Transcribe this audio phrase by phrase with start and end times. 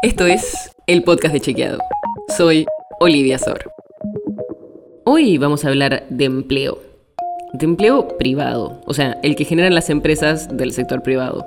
[0.00, 1.78] Esto es el podcast de Chequeado.
[2.36, 2.66] Soy
[3.00, 3.72] Olivia Sor.
[5.04, 6.78] Hoy vamos a hablar de empleo.
[7.52, 11.44] De empleo privado, o sea, el que generan las empresas del sector privado.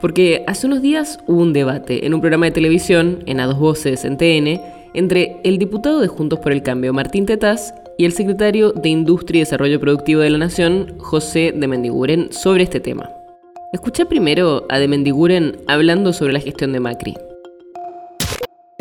[0.00, 3.58] Porque hace unos días hubo un debate en un programa de televisión, en A Dos
[3.58, 4.60] Voces, en TN,
[4.94, 9.38] entre el diputado de Juntos por el Cambio, Martín Tetaz, y el secretario de Industria
[9.38, 13.10] y Desarrollo Productivo de la Nación, José de Mendiguren, sobre este tema.
[13.72, 17.16] Escuché primero a de Mendiguren hablando sobre la gestión de Macri.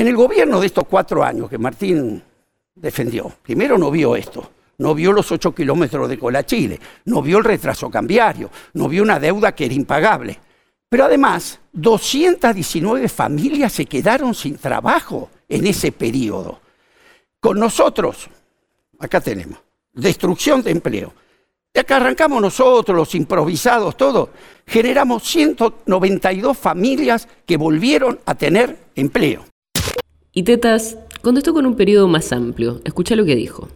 [0.04, 2.22] En el gobierno de estos cuatro años que Martín
[2.76, 7.38] defendió, primero no vio esto, no vio los ocho kilómetros de Cola Chile, no vio
[7.38, 10.38] el retraso cambiario, no vio una deuda que era impagable.
[10.90, 16.60] Pero además, 219 familias se quedaron sin trabajo en ese periodo.
[17.40, 18.28] Con nosotros,
[19.00, 19.60] acá tenemos,
[19.94, 21.14] destrucción de empleo.
[21.74, 24.32] De acá arrancamos nosotros, los improvisados, todo.
[24.68, 29.46] Generamos 192 familias que volvieron a tener empleo.
[30.36, 32.82] Y Tetas contestó con un periodo más amplio.
[32.86, 33.68] Escucha lo que dijo.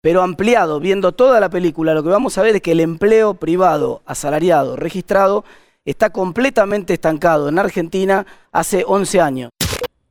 [0.00, 3.34] Pero ampliado, viendo toda la película, lo que vamos a ver es que el empleo
[3.34, 5.44] privado, asalariado, registrado,
[5.84, 9.50] está completamente estancado en Argentina hace 11 años.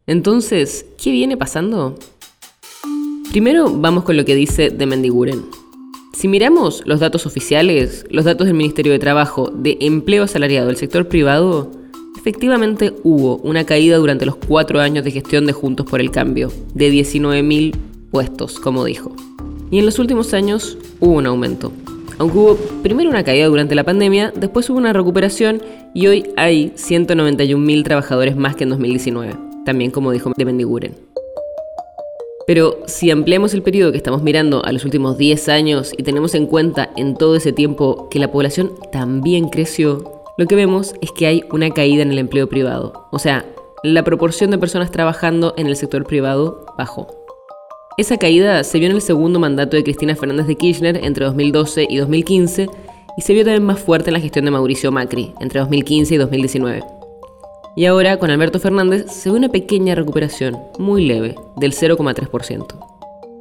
[0.06, 1.98] Entonces, ¿qué viene pasando?
[3.31, 5.44] Primero vamos con lo que dice de Mendiguren.
[6.14, 10.78] Si miramos los datos oficiales, los datos del Ministerio de Trabajo de empleo asalariado del
[10.78, 11.72] sector privado,
[12.20, 16.52] efectivamente hubo una caída durante los cuatro años de gestión de Juntos por el Cambio,
[16.73, 17.75] de 19.000
[18.12, 19.16] puestos, como dijo.
[19.72, 21.72] Y en los últimos años hubo un aumento.
[22.17, 25.62] Aunque hubo primero una caída durante la pandemia, después hubo una recuperación
[25.94, 30.95] y hoy hay 191.000 trabajadores más que en 2019, también como dijo de Mendiguren.
[32.45, 36.36] Pero si ampliamos el periodo que estamos mirando a los últimos 10 años y tenemos
[36.36, 41.12] en cuenta en todo ese tiempo que la población también creció, lo que vemos es
[41.12, 43.09] que hay una caída en el empleo privado.
[43.12, 43.45] O sea,
[43.84, 47.08] la proporción de personas trabajando en el sector privado bajó.
[47.98, 51.88] Esa caída se vio en el segundo mandato de Cristina Fernández de Kirchner entre 2012
[51.90, 52.69] y 2015
[53.18, 56.18] y se vio también más fuerte en la gestión de Mauricio Macri entre 2015 y
[56.18, 56.84] 2019.
[57.75, 62.66] Y ahora con Alberto Fernández se ve una pequeña recuperación, muy leve, del 0,3%.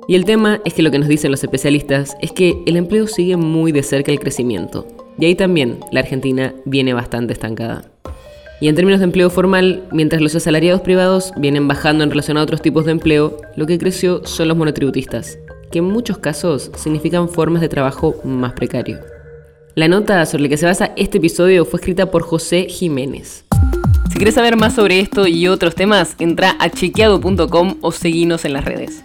[0.08, 3.06] Y el tema es que lo que nos dicen los especialistas es que el empleo
[3.06, 4.84] sigue muy de cerca el crecimiento.
[5.18, 7.84] Y ahí también la Argentina viene bastante estancada.
[8.60, 12.42] Y en términos de empleo formal, mientras los asalariados privados vienen bajando en relación a
[12.42, 15.38] otros tipos de empleo, lo que creció son los monotributistas,
[15.70, 18.98] que en muchos casos significan formas de trabajo más precario.
[19.74, 23.44] La nota sobre la que se basa este episodio fue escrita por José Jiménez.
[24.10, 28.54] Si quieres saber más sobre esto y otros temas, entra a chequeado.com o seguinos en
[28.54, 29.04] las redes.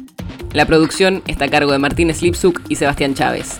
[0.53, 3.59] La producción está a cargo de Martín Slipsuk y Sebastián Chávez.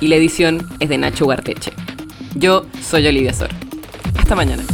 [0.00, 1.72] Y la edición es de Nacho Guarteche.
[2.34, 3.50] Yo soy Olivia Sor.
[4.18, 4.64] Hasta mañana.